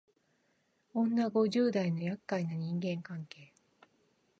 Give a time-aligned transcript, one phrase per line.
[0.95, 3.53] 女五十代のやっかいな人間関係